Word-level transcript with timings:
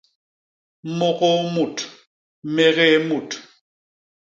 Môgôô 0.97 1.39
mut; 1.53 1.75
mégéé 2.55 2.97
mut. 3.07 3.29